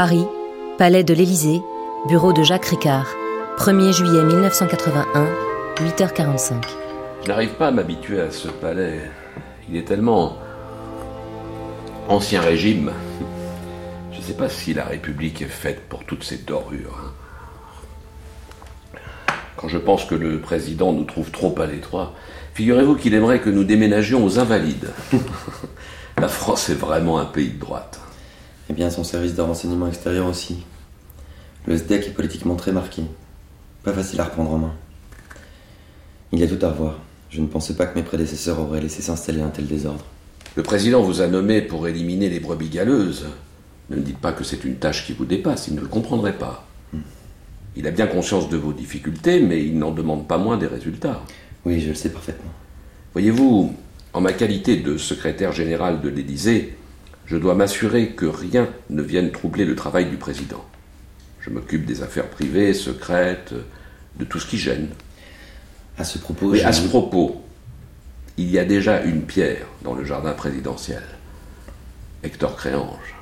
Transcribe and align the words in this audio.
Paris, 0.00 0.24
Palais 0.78 1.04
de 1.04 1.12
l'Élysée, 1.12 1.60
bureau 2.08 2.32
de 2.32 2.42
Jacques 2.42 2.64
Ricard. 2.64 3.06
1er 3.58 3.92
juillet 3.92 4.24
1981, 4.24 5.28
8h45. 5.76 6.54
Je 7.22 7.28
n'arrive 7.28 7.50
pas 7.50 7.66
à 7.66 7.70
m'habituer 7.70 8.18
à 8.18 8.30
ce 8.30 8.48
palais. 8.48 9.02
Il 9.68 9.76
est 9.76 9.82
tellement 9.82 10.38
ancien 12.08 12.40
régime. 12.40 12.92
Je 14.10 14.20
ne 14.20 14.22
sais 14.22 14.32
pas 14.32 14.48
si 14.48 14.72
la 14.72 14.86
République 14.86 15.42
est 15.42 15.44
faite 15.44 15.82
pour 15.86 16.06
toutes 16.06 16.24
ces 16.24 16.38
dorures. 16.38 16.98
hein. 17.04 18.98
Quand 19.58 19.68
je 19.68 19.76
pense 19.76 20.06
que 20.06 20.14
le 20.14 20.40
président 20.40 20.94
nous 20.94 21.04
trouve 21.04 21.30
trop 21.30 21.54
à 21.60 21.66
l'étroit, 21.66 22.14
figurez-vous 22.54 22.94
qu'il 22.94 23.12
aimerait 23.12 23.40
que 23.40 23.50
nous 23.50 23.64
déménagions 23.64 24.24
aux 24.24 24.38
Invalides. 24.38 24.94
la 26.18 26.28
France 26.28 26.70
est 26.70 26.80
vraiment 26.80 27.18
un 27.18 27.26
pays 27.26 27.50
de 27.50 27.60
droite. 27.60 28.00
Eh 28.70 28.72
bien, 28.72 28.88
son 28.88 29.02
service 29.02 29.34
de 29.34 29.42
renseignement 29.42 29.88
extérieur 29.88 30.28
aussi. 30.28 30.58
Le 31.66 31.76
SDEC 31.76 32.06
est 32.06 32.14
politiquement 32.14 32.54
très 32.54 32.70
marqué. 32.70 33.02
Pas 33.82 33.92
facile 33.92 34.20
à 34.20 34.24
reprendre 34.26 34.52
en 34.52 34.58
main. 34.58 34.72
Il 36.30 36.38
y 36.38 36.44
a 36.44 36.46
tout 36.46 36.64
à 36.64 36.70
revoir. 36.70 37.00
Je 37.30 37.40
ne 37.40 37.48
pensais 37.48 37.74
pas 37.74 37.86
que 37.86 37.98
mes 37.98 38.04
prédécesseurs 38.04 38.60
auraient 38.60 38.80
laissé 38.80 39.02
s'installer 39.02 39.40
un 39.40 39.48
tel 39.48 39.66
désordre. 39.66 40.04
Le 40.54 40.62
président 40.62 41.02
vous 41.02 41.20
a 41.20 41.26
nommé 41.26 41.62
pour 41.62 41.88
éliminer 41.88 42.28
les 42.28 42.38
brebis 42.38 42.68
galeuses. 42.68 43.26
Ne 43.88 43.96
me 43.96 44.02
dites 44.02 44.18
pas 44.18 44.30
que 44.30 44.44
c'est 44.44 44.62
une 44.62 44.76
tâche 44.76 45.04
qui 45.04 45.14
vous 45.14 45.24
dépasse, 45.24 45.66
il 45.66 45.74
ne 45.74 45.80
le 45.80 45.88
comprendrait 45.88 46.38
pas. 46.38 46.64
Il 47.74 47.88
a 47.88 47.90
bien 47.90 48.06
conscience 48.06 48.48
de 48.50 48.56
vos 48.56 48.72
difficultés, 48.72 49.40
mais 49.40 49.64
il 49.64 49.78
n'en 49.78 49.90
demande 49.90 50.28
pas 50.28 50.38
moins 50.38 50.56
des 50.56 50.68
résultats. 50.68 51.24
Oui, 51.64 51.80
je 51.80 51.88
le 51.88 51.94
sais 51.96 52.10
parfaitement. 52.10 52.52
Voyez-vous, 53.14 53.74
en 54.12 54.20
ma 54.20 54.32
qualité 54.32 54.76
de 54.76 54.96
secrétaire 54.96 55.50
général 55.50 56.00
de 56.00 56.08
l'Élysée, 56.08 56.76
je 57.30 57.36
dois 57.36 57.54
m'assurer 57.54 58.08
que 58.08 58.26
rien 58.26 58.68
ne 58.90 59.02
vienne 59.02 59.30
troubler 59.30 59.64
le 59.64 59.76
travail 59.76 60.06
du 60.10 60.16
président. 60.16 60.64
Je 61.40 61.50
m'occupe 61.50 61.86
des 61.86 62.02
affaires 62.02 62.28
privées, 62.28 62.74
secrètes, 62.74 63.54
de 64.18 64.24
tout 64.24 64.40
ce 64.40 64.46
qui 64.46 64.58
gêne. 64.58 64.88
À 65.96 66.02
ce 66.02 66.18
propos, 66.18 66.54
à 66.54 66.72
ce 66.72 66.88
propos, 66.88 67.44
il 68.36 68.50
y 68.50 68.58
a 68.58 68.64
déjà 68.64 69.02
une 69.02 69.22
pierre 69.22 69.66
dans 69.82 69.94
le 69.94 70.04
jardin 70.04 70.32
présidentiel. 70.32 71.04
Hector 72.24 72.56
Créange. 72.56 73.14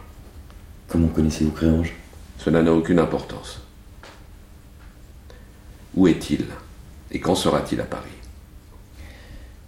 comment 0.89 1.09
connaissez-vous 1.09 1.51
Créange? 1.51 1.93
Cela 2.39 2.63
n'a 2.63 2.73
aucune 2.73 3.01
importance. 3.01 3.61
Où 5.95 6.09
est-il? 6.09 6.47
Et 7.11 7.21
quand 7.21 7.35
sera-t-il 7.35 7.81
à 7.83 7.85
Paris? 7.85 8.09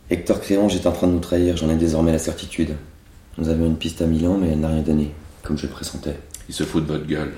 Hector 0.09 0.41
Créange 0.41 0.77
est 0.77 0.87
en 0.87 0.93
train 0.93 1.09
de 1.09 1.13
nous 1.13 1.21
trahir, 1.21 1.59
j'en 1.59 1.69
ai 1.69 1.77
désormais 1.77 2.13
la 2.13 2.19
certitude. 2.19 2.75
Nous 3.39 3.49
avions 3.49 3.67
une 3.67 3.77
piste 3.77 4.03
à 4.03 4.07
Milan, 4.07 4.39
mais 4.39 4.49
elle 4.49 4.61
n'a 4.61 4.69
rien 4.69 4.83
donné, 4.83 5.13
comme 5.43 5.57
je 5.57 5.67
le 5.67 5.73
pressentais. 5.73 6.19
Il 6.49 6.55
se 6.55 6.65
fout 6.65 6.85
de 6.85 6.93
votre 6.93 7.07
gueule. 7.07 7.35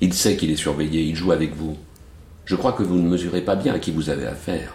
Il 0.00 0.12
sait 0.12 0.36
qu'il 0.36 0.50
est 0.50 0.56
surveillé, 0.56 1.02
il 1.02 1.16
joue 1.16 1.32
avec 1.32 1.54
vous. 1.54 1.76
Je 2.44 2.56
crois 2.56 2.72
que 2.72 2.82
vous 2.82 2.96
ne 2.96 3.08
mesurez 3.08 3.42
pas 3.42 3.56
bien 3.56 3.74
à 3.74 3.78
qui 3.78 3.90
vous 3.90 4.10
avez 4.10 4.26
affaire. 4.26 4.74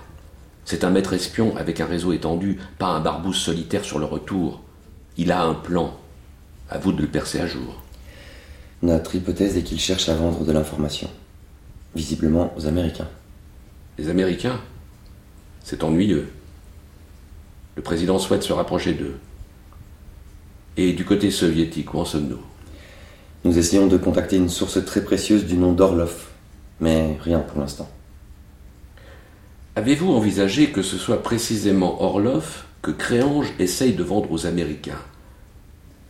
C'est 0.65 0.83
un 0.83 0.89
maître 0.89 1.13
espion 1.13 1.55
avec 1.57 1.81
un 1.81 1.85
réseau 1.85 2.13
étendu, 2.13 2.59
pas 2.77 2.87
un 2.87 2.99
barbouze 2.99 3.37
solitaire 3.37 3.83
sur 3.83 3.99
le 3.99 4.05
retour. 4.05 4.61
Il 5.17 5.31
a 5.31 5.43
un 5.43 5.53
plan. 5.53 5.97
À 6.69 6.77
vous 6.77 6.93
de 6.93 7.01
le 7.01 7.07
percer 7.07 7.39
à 7.39 7.47
jour. 7.47 7.81
Notre 8.81 9.15
hypothèse 9.15 9.57
est 9.57 9.63
qu'il 9.63 9.79
cherche 9.79 10.09
à 10.09 10.15
vendre 10.15 10.45
de 10.45 10.51
l'information. 10.51 11.09
Visiblement 11.95 12.53
aux 12.57 12.65
Américains. 12.65 13.09
Les 13.97 14.09
Américains, 14.09 14.59
c'est 15.63 15.83
ennuyeux. 15.83 16.29
Le 17.75 17.81
président 17.81 18.19
souhaite 18.19 18.43
se 18.43 18.53
rapprocher 18.53 18.93
d'eux. 18.93 19.17
Et 20.75 20.93
du 20.93 21.05
côté 21.05 21.29
soviétique, 21.29 21.93
où 21.93 21.99
en 21.99 22.05
sommes-nous? 22.05 22.41
Nous 23.43 23.57
essayons 23.57 23.87
de 23.87 23.97
contacter 23.97 24.37
une 24.37 24.49
source 24.49 24.83
très 24.85 25.03
précieuse 25.03 25.45
du 25.45 25.55
nom 25.55 25.73
d'Orlov, 25.73 26.27
mais 26.79 27.17
rien 27.21 27.39
pour 27.39 27.59
l'instant. 27.59 27.89
Avez-vous 29.75 30.11
envisagé 30.11 30.71
que 30.71 30.81
ce 30.81 30.97
soit 30.97 31.21
précisément 31.21 32.01
Orlov 32.01 32.63
que 32.81 32.91
Créange 32.91 33.53
essaye 33.59 33.93
de 33.93 34.03
vendre 34.03 34.31
aux 34.31 34.45
Américains? 34.45 35.01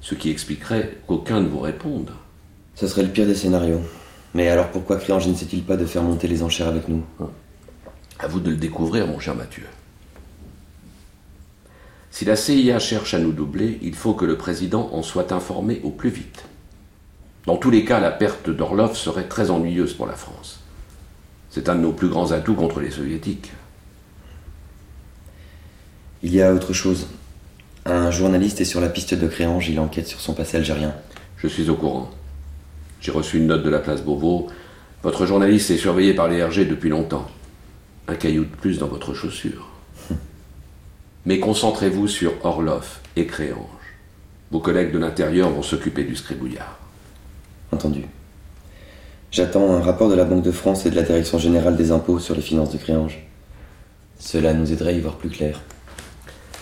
Ce 0.01 0.15
qui 0.15 0.29
expliquerait 0.29 0.97
qu'aucun 1.07 1.41
ne 1.41 1.47
vous 1.47 1.59
réponde. 1.59 2.11
Ce 2.75 2.87
serait 2.87 3.03
le 3.03 3.09
pire 3.09 3.25
des 3.25 3.35
scénarios. 3.35 3.81
Mais 4.33 4.49
alors 4.49 4.69
pourquoi 4.69 4.97
Créange 4.97 5.27
n'essaie-t-il 5.27 5.63
pas 5.63 5.77
de 5.77 5.85
faire 5.85 6.03
monter 6.03 6.27
les 6.27 6.43
enchères 6.43 6.67
avec 6.67 6.87
nous? 6.87 7.03
À 8.19 8.27
vous 8.27 8.39
de 8.39 8.49
le 8.49 8.57
découvrir, 8.57 9.07
mon 9.07 9.19
cher 9.19 9.35
Mathieu. 9.35 9.63
Si 12.13 12.25
la 12.25 12.35
CIA 12.35 12.77
cherche 12.77 13.15
à 13.15 13.19
nous 13.19 13.31
doubler, 13.31 13.79
il 13.81 13.95
faut 13.95 14.13
que 14.13 14.23
le 14.23 14.37
président 14.37 14.87
en 14.93 15.01
soit 15.01 15.31
informé 15.31 15.81
au 15.83 15.89
plus 15.89 16.11
vite. 16.11 16.45
Dans 17.47 17.57
tous 17.57 17.71
les 17.71 17.85
cas, 17.85 17.99
la 17.99 18.11
perte 18.11 18.51
d'Orlov 18.51 18.95
serait 18.95 19.27
très 19.27 19.49
ennuyeuse 19.49 19.95
pour 19.95 20.05
la 20.05 20.13
France. 20.13 20.59
C'est 21.49 21.69
un 21.69 21.75
de 21.75 21.79
nos 21.79 21.91
plus 21.91 22.09
grands 22.09 22.31
atouts 22.31 22.53
contre 22.53 22.81
les 22.81 22.91
soviétiques. 22.91 23.51
Il 26.21 26.35
y 26.35 26.43
a 26.43 26.53
autre 26.53 26.71
chose. 26.71 27.07
Un 27.83 28.11
journaliste 28.11 28.61
est 28.61 28.65
sur 28.65 28.79
la 28.79 28.89
piste 28.89 29.15
de 29.15 29.27
Créange, 29.27 29.69
il 29.69 29.79
enquête 29.79 30.07
sur 30.07 30.21
son 30.21 30.35
passé 30.35 30.57
algérien. 30.57 30.93
Je 31.37 31.47
suis 31.47 31.71
au 31.71 31.75
courant. 31.75 32.11
J'ai 33.01 33.11
reçu 33.11 33.37
une 33.37 33.47
note 33.47 33.63
de 33.63 33.71
la 33.71 33.79
place 33.79 34.03
Beauvau. 34.03 34.49
Votre 35.01 35.25
journaliste 35.25 35.71
est 35.71 35.77
surveillé 35.77 36.13
par 36.13 36.27
les 36.27 36.43
RG 36.43 36.67
depuis 36.69 36.89
longtemps. 36.89 37.27
Un 38.07 38.13
caillou 38.13 38.43
de 38.43 38.55
plus 38.55 38.77
dans 38.77 38.87
votre 38.87 39.15
chaussure. 39.15 39.72
Mais 41.25 41.39
concentrez-vous 41.39 42.07
sur 42.07 42.33
Orlov 42.43 42.99
et 43.15 43.25
Créange. 43.25 43.57
Vos 44.51 44.59
collègues 44.59 44.91
de 44.91 44.99
l'intérieur 44.99 45.49
vont 45.49 45.63
s'occuper 45.63 46.03
du 46.03 46.15
scribouillard. 46.15 46.77
Entendu. 47.71 48.05
J'attends 49.31 49.73
un 49.73 49.81
rapport 49.81 50.09
de 50.09 50.15
la 50.15 50.25
Banque 50.25 50.43
de 50.43 50.51
France 50.51 50.85
et 50.85 50.91
de 50.91 50.95
la 50.95 51.01
Direction 51.01 51.39
Générale 51.39 51.75
des 51.75 51.91
Impôts 51.91 52.19
sur 52.19 52.35
les 52.35 52.41
finances 52.41 52.71
de 52.71 52.77
Créange. 52.77 53.17
Cela 54.19 54.53
nous 54.53 54.71
aiderait 54.71 54.91
à 54.91 54.97
y 54.97 55.01
voir 55.01 55.15
plus 55.15 55.29
clair. 55.29 55.61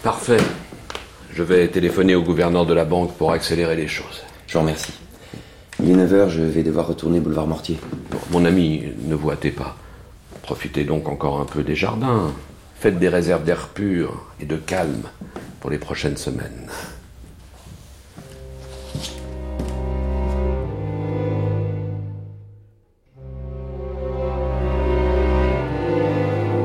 Parfait. 0.04 0.38
Je 1.34 1.44
vais 1.44 1.68
téléphoner 1.68 2.16
au 2.16 2.24
gouverneur 2.24 2.66
de 2.66 2.74
la 2.74 2.86
banque 2.86 3.14
pour 3.16 3.32
accélérer 3.32 3.76
les 3.76 3.88
choses. 3.88 4.22
Je 4.48 4.54
vous 4.54 4.60
remercie. 4.60 4.94
Il 5.82 5.90
est 5.90 5.96
9h, 5.96 6.30
je 6.30 6.42
vais 6.44 6.64
devoir 6.64 6.88
retourner 6.88 7.20
boulevard 7.20 7.48
Mortier. 7.48 7.78
Bon, 8.12 8.20
mon 8.32 8.46
ami, 8.46 8.84
ne 9.06 9.16
vous 9.16 9.32
hâtez 9.32 9.52
pas. 9.52 9.76
Profitez 10.44 10.84
donc 10.84 11.10
encore 11.10 11.40
un 11.40 11.46
peu 11.46 11.64
des 11.64 11.76
jardins. 11.76 12.32
Faites 12.82 12.98
des 12.98 13.10
réserves 13.10 13.44
d'air 13.44 13.68
pur 13.68 14.26
et 14.42 14.46
de 14.48 14.56
calme 14.58 15.04
pour 15.60 15.70
les 15.70 15.78
prochaines 15.78 16.18
semaines. 16.18 16.68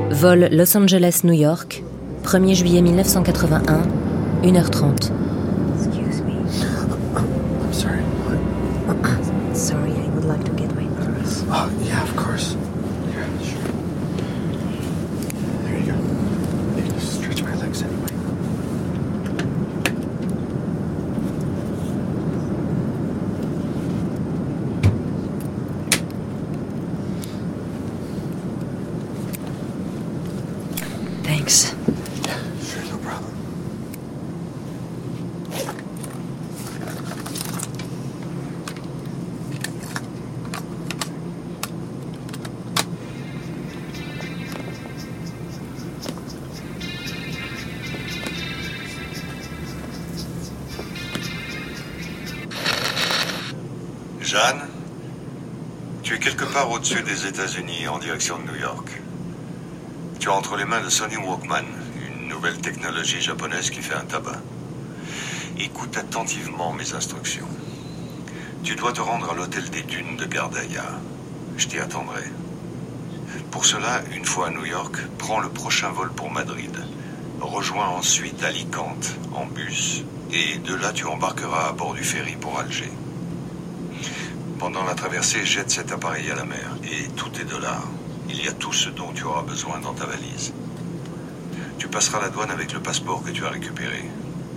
Vol 0.09 0.49
Los 0.51 0.75
Angeles-New 0.75 1.33
York, 1.33 1.83
1er 2.23 2.55
juillet 2.55 2.81
1981, 2.81 3.83
1h30. 4.41 5.11
Jeanne, 54.37 54.67
tu 56.03 56.13
es 56.13 56.19
quelque 56.19 56.45
part 56.45 56.69
au-dessus 56.69 57.01
des 57.01 57.25
États-Unis 57.25 57.87
en 57.87 57.97
direction 57.97 58.37
de 58.37 58.43
New 58.43 58.59
York. 58.59 59.01
Tu 60.19 60.29
as 60.29 60.33
entre 60.33 60.57
les 60.57 60.65
mains 60.65 60.83
de 60.83 60.89
Sony 60.89 61.17
Walkman, 61.17 61.65
une 62.07 62.27
nouvelle 62.27 62.59
technologie 62.59 63.19
japonaise 63.19 63.71
qui 63.71 63.81
fait 63.81 63.95
un 63.95 64.05
tabac. 64.05 64.39
Écoute 65.57 65.97
attentivement 65.97 66.71
mes 66.71 66.93
instructions. 66.93 67.47
Tu 68.63 68.75
dois 68.75 68.93
te 68.93 69.01
rendre 69.01 69.31
à 69.31 69.33
l'hôtel 69.33 69.71
des 69.71 69.81
dunes 69.81 70.17
de 70.17 70.25
Gardaya. 70.25 70.85
Je 71.57 71.65
t'y 71.65 71.79
attendrai. 71.79 72.25
Pour 73.49 73.65
cela, 73.65 74.03
une 74.15 74.25
fois 74.25 74.49
à 74.49 74.51
New 74.51 74.65
York, 74.65 74.97
prends 75.17 75.39
le 75.39 75.49
prochain 75.49 75.89
vol 75.89 76.11
pour 76.11 76.29
Madrid. 76.29 76.77
Rejoins 77.41 77.87
ensuite 77.87 78.43
Alicante 78.43 79.15
en 79.33 79.47
bus 79.47 80.03
et 80.31 80.59
de 80.59 80.75
là 80.75 80.93
tu 80.93 81.05
embarqueras 81.05 81.69
à 81.69 81.71
bord 81.71 81.95
du 81.95 82.03
ferry 82.03 82.35
pour 82.39 82.59
Alger. 82.59 82.91
Pendant 84.59 84.83
la 84.85 84.95
traversée, 84.95 85.45
jette 85.45 85.69
cet 85.69 85.91
appareil 85.91 86.31
à 86.31 86.35
la 86.35 86.43
mer. 86.43 86.77
Et 86.83 87.07
tous 87.15 87.29
tes 87.29 87.43
dollars. 87.43 87.87
Il 88.27 88.43
y 88.43 88.47
a 88.47 88.51
tout 88.51 88.73
ce 88.73 88.89
dont 88.89 89.11
tu 89.13 89.23
auras 89.23 89.43
besoin 89.43 89.79
dans 89.79 89.93
ta 89.93 90.05
valise. 90.05 90.51
Tu 91.77 91.87
passeras 91.87 92.21
la 92.21 92.29
douane 92.29 92.49
avec 92.49 92.73
le 92.73 92.79
passeport 92.79 93.23
que 93.23 93.29
tu 93.29 93.45
as 93.45 93.49
récupéré. 93.49 94.09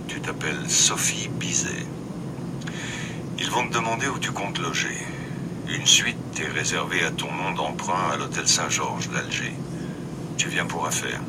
Tu 0.07 0.19
t'appelles 0.19 0.69
Sophie 0.69 1.29
Bizet. 1.29 1.85
Ils 3.37 3.51
vont 3.51 3.67
te 3.67 3.73
demander 3.73 4.07
où 4.07 4.17
tu 4.17 4.31
comptes 4.31 4.59
loger. 4.59 4.97
Une 5.69 5.85
suite 5.85 6.17
est 6.39 6.51
réservée 6.51 7.03
à 7.03 7.11
ton 7.11 7.31
nom 7.31 7.51
d'emprunt 7.51 8.09
à 8.11 8.17
l'hôtel 8.17 8.47
Saint-Georges 8.47 9.09
d'Alger. 9.09 9.53
Tu 10.37 10.49
viens 10.49 10.65
pour 10.65 10.87
affaires. 10.87 11.21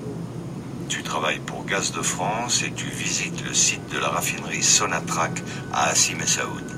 Tu 0.89 1.03
travailles 1.03 1.41
pour 1.41 1.67
Gaz 1.67 1.93
de 1.93 2.03
France 2.03 2.63
et 2.63 2.73
tu 2.73 2.87
visites 2.87 3.45
le 3.45 3.53
site 3.53 3.87
de 3.93 3.99
la 3.99 4.09
raffinerie 4.09 4.63
Sonatrach 4.63 5.43
à 5.73 5.89
Assim 5.89 6.15
Messaoud. 6.15 6.72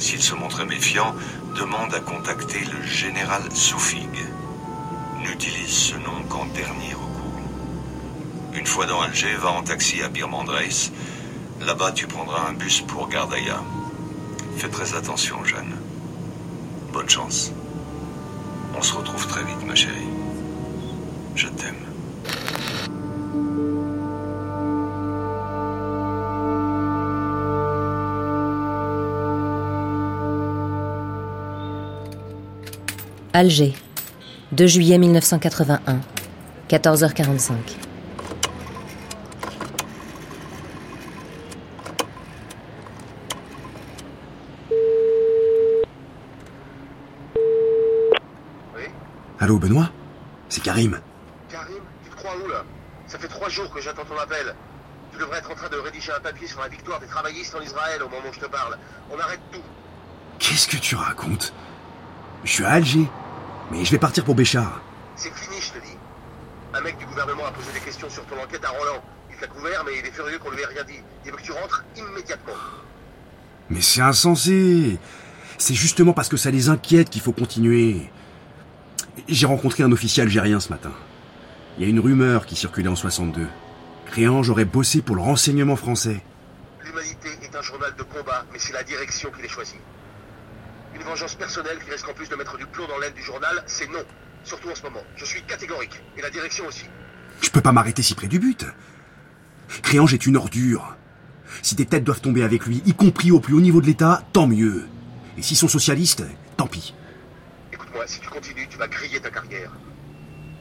S'il 0.00 0.22
se 0.22 0.34
montrait 0.34 0.64
méfiant, 0.64 1.14
demande 1.56 1.94
à 1.94 2.00
contacter 2.00 2.60
le 2.64 2.82
général 2.86 3.42
Soufig. 3.52 4.08
N'utilise 5.20 5.68
ce 5.68 5.94
nom 5.96 6.22
qu'en 6.26 6.46
dernier 6.46 6.94
recours. 6.94 7.40
Une 8.54 8.66
fois 8.66 8.86
dans 8.86 9.02
Alger, 9.02 9.36
va 9.36 9.50
en 9.50 9.62
taxi 9.62 10.02
à 10.02 10.08
Birmandreis. 10.08 10.90
Là-bas, 11.60 11.92
tu 11.92 12.06
prendras 12.06 12.48
un 12.48 12.54
bus 12.54 12.80
pour 12.80 13.08
Gardaïa. 13.08 13.62
Fais 14.56 14.70
très 14.70 14.94
attention, 14.94 15.44
Jeanne. 15.44 15.76
Bonne 16.94 17.08
chance. 17.08 17.52
On 18.76 18.80
se 18.80 18.94
retrouve 18.94 19.26
très 19.26 19.44
vite, 19.44 19.66
ma 19.66 19.74
chérie. 19.74 20.08
Je 21.36 21.48
t'aime. 21.48 21.89
Alger, 33.40 33.72
2 34.52 34.66
juillet 34.66 34.98
1981, 34.98 36.00
14h45. 36.68 37.52
Allô, 49.38 49.58
Benoît? 49.58 49.88
C'est 50.50 50.62
Karim. 50.62 51.00
Karim, 51.48 51.72
tu 52.04 52.10
te 52.10 52.16
crois 52.16 52.32
où 52.44 52.46
là? 52.46 52.62
Ça 53.06 53.18
fait 53.18 53.26
trois 53.26 53.48
jours 53.48 53.70
que 53.72 53.80
j'attends 53.80 54.04
ton 54.04 54.18
appel. 54.18 54.54
Tu 55.12 55.18
devrais 55.18 55.38
être 55.38 55.50
en 55.50 55.54
train 55.54 55.70
de 55.70 55.76
rédiger 55.76 56.12
un 56.12 56.20
papier 56.20 56.46
sur 56.46 56.60
la 56.60 56.68
victoire 56.68 57.00
des 57.00 57.06
travaillistes 57.06 57.54
en 57.54 57.62
Israël 57.62 58.02
au 58.02 58.10
moment 58.10 58.28
où 58.28 58.34
je 58.34 58.40
te 58.40 58.50
parle. 58.50 58.76
On 59.10 59.18
arrête 59.18 59.40
tout. 59.50 59.62
Qu'est-ce 60.38 60.68
que 60.68 60.76
tu 60.76 60.94
racontes? 60.94 61.54
Je 62.44 62.50
suis 62.50 62.64
à 62.64 62.72
Alger, 62.72 63.08
mais 63.70 63.84
je 63.84 63.90
vais 63.90 63.98
partir 63.98 64.24
pour 64.24 64.34
Béchar. 64.34 64.82
C'est 65.16 65.32
fini, 65.34 65.56
je 65.60 65.72
te 65.72 65.78
dis. 65.84 65.96
Un 66.74 66.80
mec 66.80 66.98
du 66.98 67.06
gouvernement 67.06 67.46
a 67.46 67.52
posé 67.52 67.72
des 67.72 67.80
questions 67.80 68.08
sur 68.08 68.24
ton 68.26 68.36
enquête 68.42 68.64
à 68.64 68.70
Roland. 68.70 69.02
Il 69.30 69.36
t'a 69.38 69.46
couvert, 69.46 69.84
mais 69.84 69.92
il 69.98 70.06
est 70.06 70.12
furieux 70.12 70.38
qu'on 70.38 70.50
lui 70.50 70.62
ait 70.62 70.66
rien 70.66 70.84
dit. 70.84 71.00
Il 71.24 71.30
veut 71.30 71.36
que 71.36 71.42
tu 71.42 71.52
rentres 71.52 71.84
immédiatement. 71.96 72.54
Mais 73.70 73.80
c'est 73.80 74.00
insensé 74.00 74.98
C'est 75.58 75.74
justement 75.74 76.12
parce 76.12 76.28
que 76.28 76.36
ça 76.36 76.50
les 76.50 76.68
inquiète 76.68 77.10
qu'il 77.10 77.22
faut 77.22 77.32
continuer. 77.32 78.10
J'ai 79.28 79.46
rencontré 79.46 79.82
un 79.82 79.92
officier 79.92 80.22
algérien 80.22 80.60
ce 80.60 80.70
matin. 80.70 80.92
Il 81.78 81.84
y 81.84 81.86
a 81.86 81.90
une 81.90 82.00
rumeur 82.00 82.46
qui 82.46 82.56
circulait 82.56 82.88
en 82.88 82.96
62. 82.96 83.46
Créange 84.06 84.50
aurait 84.50 84.64
bossé 84.64 85.02
pour 85.02 85.14
le 85.14 85.22
renseignement 85.22 85.76
français. 85.76 86.22
L'humanité 86.84 87.28
est 87.42 87.54
un 87.54 87.62
journal 87.62 87.94
de 87.96 88.02
combat, 88.02 88.44
mais 88.52 88.58
c'est 88.58 88.72
la 88.72 88.82
direction 88.82 89.30
qui 89.30 89.42
les 89.42 89.48
choisit. 89.48 89.78
Une 90.94 91.02
vengeance 91.02 91.34
personnelle 91.34 91.78
qui 91.84 91.90
risque 91.90 92.08
en 92.08 92.14
plus 92.14 92.28
de 92.28 92.36
mettre 92.36 92.56
du 92.56 92.66
plomb 92.66 92.86
dans 92.88 92.98
l'aile 92.98 93.14
du 93.14 93.22
journal, 93.22 93.62
c'est 93.66 93.88
non. 93.90 94.04
Surtout 94.44 94.70
en 94.70 94.74
ce 94.74 94.82
moment. 94.82 95.02
Je 95.16 95.24
suis 95.24 95.42
catégorique. 95.42 96.02
Et 96.16 96.22
la 96.22 96.30
direction 96.30 96.66
aussi. 96.66 96.86
Je 97.42 97.50
peux 97.50 97.60
pas 97.60 97.72
m'arrêter 97.72 98.02
si 98.02 98.14
près 98.14 98.26
du 98.26 98.38
but. 98.38 98.66
Créange 99.82 100.14
est 100.14 100.26
une 100.26 100.36
ordure. 100.36 100.96
Si 101.62 101.74
des 101.74 101.86
têtes 101.86 102.04
doivent 102.04 102.20
tomber 102.20 102.42
avec 102.42 102.66
lui, 102.66 102.82
y 102.86 102.94
compris 102.94 103.30
au 103.30 103.40
plus 103.40 103.54
haut 103.54 103.60
niveau 103.60 103.80
de 103.80 103.86
l'État, 103.86 104.22
tant 104.32 104.46
mieux. 104.46 104.86
Et 105.36 105.42
s'ils 105.42 105.56
sont 105.56 105.68
socialistes, 105.68 106.24
tant 106.56 106.66
pis. 106.66 106.94
Écoute-moi, 107.72 108.06
si 108.06 108.20
tu 108.20 108.28
continues, 108.28 108.66
tu 108.68 108.78
vas 108.78 108.88
griller 108.88 109.20
ta 109.20 109.30
carrière. 109.30 109.70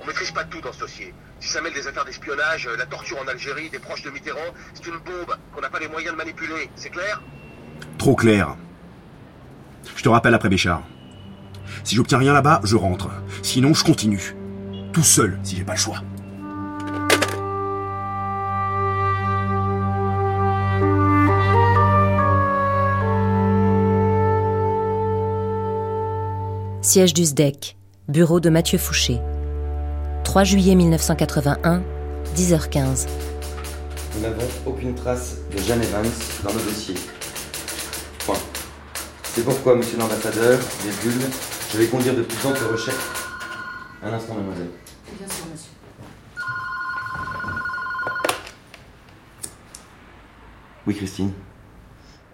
On 0.01 0.05
maîtrise 0.05 0.31
pas 0.31 0.43
tout 0.45 0.61
dans 0.61 0.71
ce 0.71 0.79
dossier. 0.79 1.13
Si 1.39 1.49
ça 1.49 1.61
mêle 1.61 1.73
des 1.73 1.87
affaires 1.87 2.05
d'espionnage, 2.05 2.69
la 2.77 2.85
torture 2.85 3.19
en 3.19 3.27
Algérie, 3.27 3.69
des 3.69 3.79
proches 3.79 4.03
de 4.03 4.09
Mitterrand, 4.09 4.53
c'est 4.73 4.87
une 4.87 4.97
bombe 4.97 5.35
qu'on 5.53 5.61
n'a 5.61 5.69
pas 5.69 5.79
les 5.79 5.87
moyens 5.87 6.13
de 6.13 6.17
manipuler. 6.17 6.69
C'est 6.75 6.89
clair? 6.89 7.21
Trop 7.97 8.15
clair. 8.15 8.55
Je 9.95 10.03
te 10.03 10.09
rappelle 10.09 10.33
après 10.33 10.49
Béchar. 10.49 10.81
Si 11.83 11.95
j'obtiens 11.95 12.17
rien 12.17 12.33
là-bas, 12.33 12.61
je 12.63 12.75
rentre. 12.75 13.09
Sinon, 13.41 13.73
je 13.73 13.83
continue. 13.83 14.35
Tout 14.93 15.03
seul, 15.03 15.39
si 15.43 15.55
j'ai 15.55 15.63
pas 15.63 15.73
le 15.73 15.79
choix. 15.79 16.01
Siège 26.81 27.13
du 27.13 27.23
SDEC, 27.23 27.77
bureau 28.07 28.39
de 28.39 28.49
Mathieu 28.49 28.79
Fouché. 28.79 29.19
3 30.23 30.43
juillet 30.43 30.75
1981, 30.75 31.83
10h15. 32.35 33.07
Nous 34.15 34.21
n'avons 34.21 34.47
aucune 34.65 34.95
trace 34.95 35.37
de 35.51 35.61
Jeanne 35.61 35.83
Evans 35.83 36.09
dans 36.43 36.51
nos 36.51 36.59
dossiers. 36.59 36.95
C'est 39.39 39.45
pourquoi, 39.45 39.73
monsieur 39.73 39.97
l'ambassadeur, 39.97 40.59
virgule, 40.83 41.21
je 41.71 41.77
vais 41.77 41.87
conduire 41.87 42.13
de 42.13 42.23
plus 42.23 42.45
amples 42.45 42.61
recherches. 42.73 42.97
Un 44.03 44.11
instant, 44.11 44.33
mademoiselle. 44.33 44.69
Bien 45.17 45.27
sûr, 45.29 45.45
monsieur. 45.49 45.71
Oui, 50.85 50.93
Christine, 50.93 51.31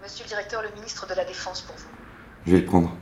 Monsieur 0.02 0.24
le 0.24 0.28
directeur, 0.30 0.62
le 0.62 0.70
ministre 0.74 1.06
de 1.06 1.14
la 1.14 1.24
Défense 1.24 1.60
pour 1.60 1.76
vous. 1.76 1.84
je 2.44 2.50
vais 2.50 2.58
le 2.58 2.64
prendre. 2.66 2.92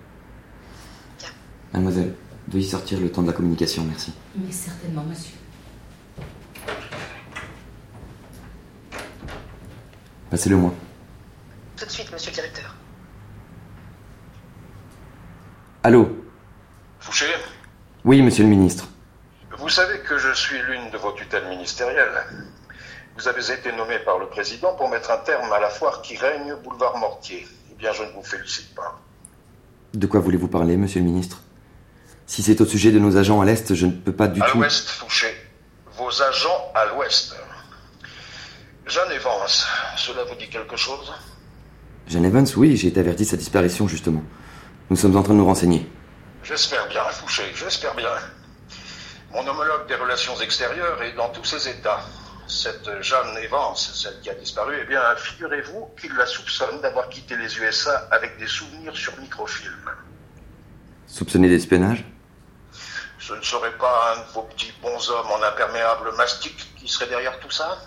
Bien. 1.18 1.30
Mademoiselle, 1.72 2.14
veuillez 2.48 2.68
sortir 2.68 3.00
le 3.00 3.10
temps 3.10 3.22
de 3.22 3.28
la 3.28 3.32
communication, 3.32 3.84
merci. 3.84 4.12
Mais 4.36 4.52
certainement, 4.52 5.04
monsieur. 5.04 5.32
Passez-le 10.30 10.56
moi. 10.56 10.74
Tout 11.78 11.86
de 11.86 11.90
suite, 11.90 12.12
monsieur 12.12 12.32
le 12.32 12.34
directeur. 12.34 12.76
Allô 15.84 16.08
Fouché, 16.98 17.26
Oui, 18.06 18.22
monsieur 18.22 18.42
le 18.44 18.48
ministre. 18.48 18.88
vous 19.58 19.68
savez 19.68 19.98
que 20.00 20.16
je 20.18 20.32
suis 20.32 20.56
l'une 20.62 20.90
de 20.90 20.96
vos 20.96 21.12
tutelles 21.12 21.46
ministérielles. 21.48 22.24
Vous 23.18 23.28
avez 23.28 23.42
été 23.52 23.70
nommé 23.72 23.98
par 23.98 24.18
le 24.18 24.26
président 24.26 24.74
pour 24.74 24.88
mettre 24.88 25.10
un 25.10 25.18
terme 25.18 25.52
à 25.52 25.60
la 25.60 25.68
foire 25.68 26.00
qui 26.00 26.16
règne 26.16 26.54
boulevard 26.64 26.96
Mortier. 26.96 27.46
Eh 27.70 27.74
bien, 27.76 27.92
je 27.92 28.02
ne 28.02 28.08
vous 28.12 28.22
félicite 28.24 28.74
pas. 28.74 28.98
De 29.92 30.06
quoi 30.06 30.20
voulez-vous 30.20 30.48
parler, 30.48 30.78
monsieur 30.78 31.00
le 31.00 31.06
ministre? 31.06 31.42
Si 32.26 32.42
c'est 32.42 32.60
au 32.62 32.64
sujet 32.66 32.90
de 32.90 32.98
nos 32.98 33.18
agents 33.18 33.42
à 33.42 33.44
l'Est, 33.44 33.74
je 33.74 33.84
ne 33.86 33.92
peux 33.92 34.12
pas 34.12 34.26
du 34.28 34.40
À 34.42 34.46
tout... 34.46 34.56
l'ouest, 34.58 34.88
Fouché. 34.88 35.28
Vos 35.98 36.22
agents 36.22 36.72
à 36.74 36.86
l'ouest. 36.86 37.36
Jeanne 38.86 39.12
Evans, 39.12 39.46
cela 39.96 40.24
vous 40.24 40.34
dit 40.34 40.48
quelque 40.48 40.76
chose? 40.78 41.12
Jeanne 42.08 42.24
Evans, 42.24 42.46
oui, 42.56 42.74
j'ai 42.76 42.88
été 42.88 43.00
averti 43.00 43.24
de 43.24 43.28
sa 43.28 43.36
disparition, 43.36 43.86
justement. 43.86 44.22
Nous 44.90 44.96
sommes 44.96 45.16
en 45.16 45.22
train 45.22 45.32
de 45.32 45.38
nous 45.38 45.46
renseigner. 45.46 45.90
J'espère 46.42 46.86
bien, 46.88 47.04
Fouché, 47.04 47.44
j'espère 47.54 47.94
bien. 47.94 48.10
Mon 49.32 49.46
homologue 49.46 49.86
des 49.88 49.94
relations 49.94 50.38
extérieures 50.40 51.02
est 51.02 51.12
dans 51.12 51.30
tous 51.30 51.44
ses 51.44 51.68
états. 51.68 52.00
Cette 52.46 53.00
Jeanne 53.00 53.38
Evans, 53.38 53.74
celle 53.74 54.20
qui 54.20 54.28
a 54.28 54.34
disparu, 54.34 54.76
eh 54.82 54.84
bien, 54.84 55.00
figurez-vous 55.16 55.88
qu'il 55.98 56.14
la 56.14 56.26
soupçonne 56.26 56.82
d'avoir 56.82 57.08
quitté 57.08 57.34
les 57.36 57.58
USA 57.58 58.06
avec 58.10 58.36
des 58.38 58.46
souvenirs 58.46 58.94
sur 58.94 59.18
microfilm. 59.18 59.90
Soupçonné 61.06 61.48
d'espionnage? 61.48 62.04
Ce 63.18 63.32
ne 63.32 63.40
serait 63.42 63.78
pas 63.78 64.14
un 64.14 64.20
de 64.20 64.32
vos 64.34 64.42
petits 64.42 64.74
bonshommes 64.82 65.30
en 65.30 65.42
imperméable 65.42 66.12
mastic 66.18 66.74
qui 66.76 66.86
serait 66.88 67.06
derrière 67.06 67.40
tout 67.40 67.50
ça? 67.50 67.78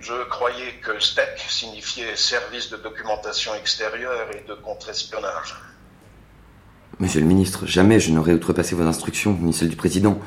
Je 0.00 0.24
croyais 0.30 0.76
que 0.76 0.98
STEC 0.98 1.38
signifiait 1.48 2.16
Service 2.16 2.70
de 2.70 2.78
documentation 2.78 3.54
extérieure 3.56 4.28
et 4.34 4.40
de 4.48 4.54
contre-espionnage. 4.54 5.54
Monsieur 7.00 7.20
le 7.20 7.26
ministre, 7.26 7.64
jamais 7.64 8.00
je 8.00 8.10
n'aurais 8.10 8.32
outrepassé 8.32 8.74
vos 8.74 8.82
instructions, 8.82 9.38
ni 9.40 9.52
celles 9.52 9.68
du 9.68 9.76
président. 9.76 10.18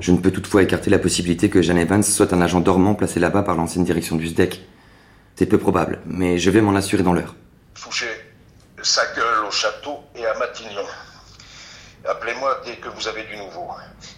Je 0.00 0.12
ne 0.12 0.16
peux 0.16 0.30
toutefois 0.30 0.62
écarter 0.62 0.88
la 0.88 0.98
possibilité 0.98 1.50
que 1.50 1.60
Jeanne 1.60 1.76
Evans 1.76 2.02
soit 2.02 2.32
un 2.32 2.40
agent 2.40 2.60
dormant 2.60 2.94
placé 2.94 3.20
là-bas 3.20 3.42
par 3.42 3.54
l'ancienne 3.54 3.84
direction 3.84 4.16
du 4.16 4.28
SDEC. 4.28 4.64
C'est 5.34 5.44
peu 5.44 5.58
probable, 5.58 6.00
mais 6.06 6.38
je 6.38 6.48
vais 6.48 6.62
m'en 6.62 6.74
assurer 6.74 7.02
dans 7.02 7.12
l'heure. 7.12 7.34
Fouché, 7.74 8.06
sa 8.82 9.04
gueule 9.14 9.44
au 9.46 9.50
château 9.50 9.98
et 10.14 10.24
à 10.24 10.38
Matignon. 10.38 10.86
Appelez-moi 12.08 12.62
dès 12.64 12.76
que 12.76 12.88
vous 12.88 13.08
avez 13.08 13.24
du 13.24 13.36
nouveau. 13.36 13.68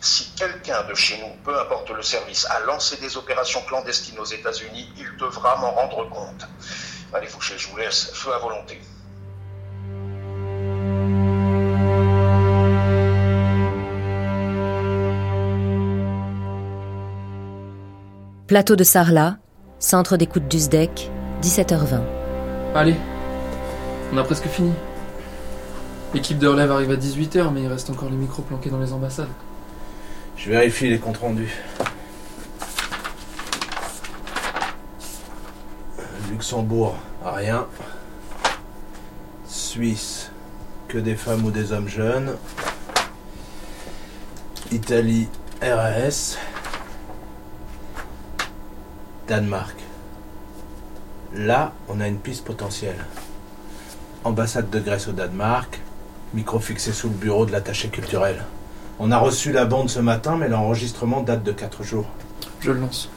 Si 0.01 0.31
quelqu'un 0.37 0.85
de 0.89 0.95
chez 0.95 1.19
nous, 1.19 1.35
peu 1.45 1.59
importe 1.59 1.91
le 1.91 2.03
service, 2.03 2.47
a 2.49 2.61
lancé 2.61 2.97
des 3.01 3.17
opérations 3.17 3.63
clandestines 3.67 4.21
aux 4.21 4.25
États-Unis, 4.25 4.89
il 4.99 5.17
devra 5.19 5.57
m'en 5.57 5.73
rendre 5.73 6.09
compte. 6.09 6.47
Allez, 7.13 7.27
Fouché, 7.27 7.55
je 7.57 7.67
vous 7.69 7.77
laisse. 7.77 8.13
Feu 8.15 8.33
à 8.33 8.39
volonté. 8.39 8.79
Plateau 18.49 18.77
de 18.77 18.83
Sarlat, 18.83 19.37
centre 19.79 20.17
d'écoute 20.17 20.49
du 20.49 20.59
SDEC, 20.59 21.11
17h20. 21.43 22.01
Allez, 22.75 22.97
on 24.11 24.17
a 24.17 24.25
presque 24.25 24.47
fini. 24.47 24.73
L'équipe 26.15 26.39
de 26.39 26.49
relève 26.49 26.73
arrive 26.73 26.91
à 26.91 26.97
18h, 26.97 27.53
mais 27.53 27.65
il 27.65 27.67
reste 27.67 27.91
encore 27.91 28.09
les 28.09 28.17
micros 28.17 28.41
planqués 28.41 28.71
dans 28.71 28.81
les 28.81 28.95
ambassades. 28.95 29.29
Je 30.39 30.49
vérifie 30.49 30.89
les 30.89 30.99
comptes 30.99 31.19
rendus. 31.19 31.55
Luxembourg, 36.31 36.97
rien. 37.23 37.67
Suisse, 39.47 40.31
que 40.89 40.97
des 40.97 41.17
femmes 41.17 41.45
ou 41.45 41.51
des 41.51 41.73
hommes 41.73 41.89
jeunes. 41.89 42.35
Italie, 44.73 45.29
RAS. 45.61 46.39
Danemark. 49.29 49.77
Là, 51.35 51.73
on 51.91 52.01
a 52.01 52.09
une 52.09 52.17
piste 52.17 52.47
potentielle. 52.47 53.05
Ambassade 54.25 54.71
de 54.71 54.81
Grèce 54.81 55.07
au 55.07 55.13
Danemark, 55.13 55.81
micro 56.33 56.59
fixé 56.59 56.93
sous 56.93 57.11
le 57.11 57.15
bureau 57.15 57.45
de 57.45 57.53
l'attaché 57.53 57.89
culturel. 57.89 58.43
On 58.99 59.11
a 59.13 59.19
reçu 59.19 59.53
la 59.53 59.67
bande 59.67 59.91
ce 59.91 60.01
matin, 60.01 60.39
mais 60.39 60.49
l'enregistrement 60.49 61.21
date 61.21 61.43
de 61.43 61.53
4 61.53 61.83
jours. 61.83 62.07
Je 62.61 62.73
le 62.73 62.81
lance. 62.81 63.11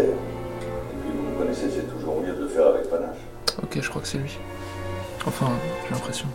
Et 0.00 0.96
puis 1.00 1.10
vous 1.16 1.22
me 1.30 1.38
connaissez, 1.38 1.70
c'est 1.70 1.88
toujours 1.92 2.20
mieux 2.20 2.34
de 2.34 2.42
le 2.42 2.48
faire 2.48 2.66
avec 2.68 2.88
panache. 2.90 3.18
Ok, 3.62 3.78
je 3.80 3.88
crois 3.88 4.02
que 4.02 4.08
c'est 4.08 4.18
lui. 4.18 4.38
Enfin, 5.26 5.50
j'ai 5.84 5.90
l'impression. 5.94 6.26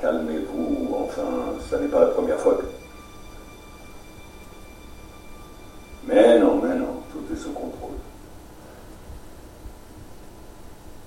Calmez-vous, 0.00 0.94
enfin, 0.94 1.22
ça 1.68 1.78
n'est 1.78 1.88
pas 1.88 2.00
la 2.00 2.06
première 2.06 2.38
fois 2.38 2.54
que... 2.54 2.64
Mais 6.06 6.38
non, 6.38 6.60
mais 6.62 6.76
non, 6.76 7.02
tout 7.10 7.24
est 7.32 7.36
sous 7.36 7.50
contrôle. 7.50 7.96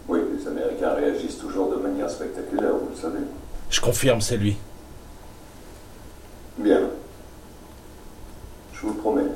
Oui, 0.07 0.19
les 0.37 0.47
Américains 0.47 0.93
réagissent 0.93 1.37
toujours 1.37 1.69
de 1.71 1.77
manière 1.77 2.09
spectaculaire, 2.09 2.73
vous 2.73 2.89
le 2.89 2.95
savez. 2.95 3.19
Je 3.69 3.79
confirme, 3.79 4.19
c'est 4.21 4.37
lui. 4.37 4.57
Bien. 6.57 6.89
Je 8.73 8.81
vous 8.81 8.89
le 8.89 8.95
promets. 8.95 9.31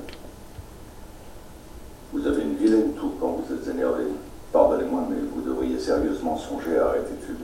Vous 2.11 2.25
avez 2.27 2.41
une 2.41 2.55
vilaine 2.55 2.93
toux 2.93 3.13
quand 3.19 3.39
vous 3.39 3.53
êtes 3.53 3.67
énervé. 3.67 4.03
Pardonnez-moi, 4.51 5.07
mais 5.09 5.17
vous 5.33 5.41
devriez 5.41 5.79
sérieusement 5.79 6.37
songer 6.37 6.77
à 6.77 6.89
arrêter 6.89 7.13
de 7.13 7.21
fumer. 7.21 7.39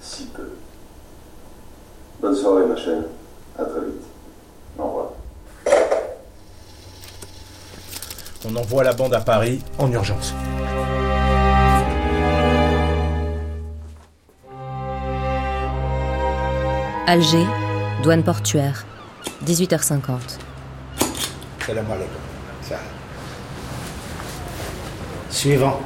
si 0.00 0.26
peu. 0.26 0.50
Bonne 2.20 2.36
soirée, 2.50 2.66
ma 2.66 2.76
chère. 2.76 3.02
À 3.58 3.64
très 3.64 3.80
vite. 3.80 4.02
Au 4.78 4.84
revoir. 4.84 5.06
On 8.48 8.56
envoie 8.56 8.84
la 8.84 8.92
bande 8.92 9.14
à 9.14 9.20
Paris 9.20 9.60
en 9.78 9.90
urgence. 9.92 10.34
Alger, 17.06 17.46
douane 18.02 18.22
portuaire, 18.22 18.86
18h50. 19.44 20.38
Salam 21.66 21.86
alaikum. 21.90 22.08
Ça. 22.62 22.76
Suivant. 25.28 25.80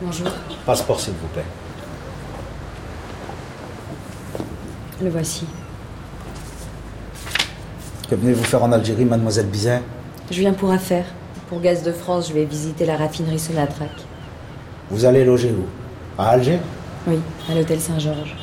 Bonjour. 0.00 0.28
Passeport, 0.66 1.00
s'il 1.00 1.14
vous 1.14 1.28
plaît. 1.28 1.65
Le 5.01 5.09
voici. 5.09 5.45
Que 8.09 8.15
venez-vous 8.15 8.43
faire 8.43 8.63
en 8.63 8.71
Algérie, 8.71 9.05
mademoiselle 9.05 9.47
Bizet 9.47 9.81
Je 10.29 10.39
viens 10.39 10.53
pour 10.53 10.71
affaires. 10.71 11.05
Pour 11.49 11.59
Gaz 11.61 11.83
de 11.83 11.91
France, 11.91 12.29
je 12.29 12.33
vais 12.33 12.45
visiter 12.45 12.85
la 12.85 12.97
raffinerie 12.97 13.39
Sonatrach. 13.39 13.89
Vous 14.89 15.05
allez 15.05 15.25
loger 15.25 15.51
où 15.57 15.65
À 16.21 16.29
Alger 16.29 16.59
Oui, 17.07 17.19
à 17.49 17.55
l'hôtel 17.55 17.79
Saint-Georges. 17.79 18.35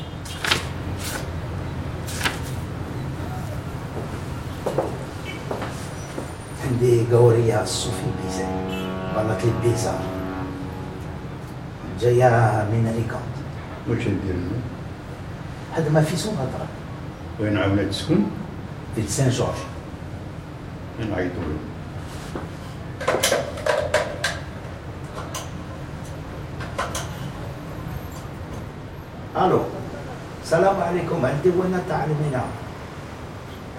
عندي 6.71 7.05
قورية 7.11 7.65
صوفي 7.65 8.05
بيزا 8.23 8.47
غلط 9.15 9.43
لي 9.43 9.51
البيزا 9.51 9.99
جاية 12.01 12.29
من 12.71 12.87
أليكانت 12.93 13.35
واش 13.89 14.07
ندير 14.07 14.35
أنا؟ 14.35 14.72
هذا 15.74 15.90
ما 15.90 16.02
في 16.02 16.16
سوناطرا 16.16 16.66
وين 17.40 17.56
عاونة 17.56 17.82
تسكن؟ 17.82 18.18
في 18.96 19.02
سان 19.08 19.30
جورج. 19.30 19.54
نعيطوا 21.10 21.42
له 21.42 21.58
ألو. 29.46 29.60
السلام 30.42 30.76
عليكم. 30.82 31.26
عندي 31.26 31.48
وين 31.48 31.78
تعلمين 31.88 32.40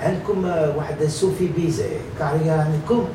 عندكم 0.01 0.45
آه، 0.45 0.77
واحد 0.77 1.03
صوفي 1.03 1.47
بيزا 1.47 1.85
قاعدة 2.19 2.61
عندكم 2.61 3.05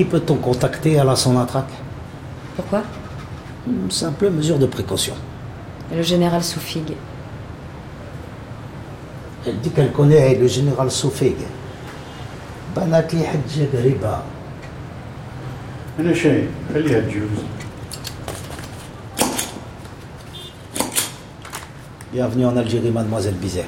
Qui 0.00 0.04
peut-on 0.04 0.36
contacter 0.36 0.98
à 0.98 1.04
la 1.04 1.16
Sonatrach 1.16 1.64
Pourquoi 2.56 2.82
Une 3.66 3.90
simple 3.90 4.30
mesure 4.30 4.58
de 4.58 4.66
précaution. 4.66 5.14
Le 5.94 6.02
général 6.02 6.42
Soufig. 6.42 6.92
Elle 9.46 9.58
dit 9.60 9.70
qu'elle 9.70 9.92
connaît 9.92 10.34
le 10.34 10.46
général 10.46 10.90
Soufig. 10.90 11.36
بنات 12.76 13.14
لي 13.14 13.24
حجة 13.24 13.66
قريبة 13.72 14.18
أنا 15.98 16.14
شايف 16.14 16.48
خليها 16.74 17.00
تجوز 17.00 17.40
Bienvenue 22.12 22.46
en 22.46 22.56
Algérie, 22.56 22.90
mademoiselle 22.90 23.34
Bizet. 23.34 23.66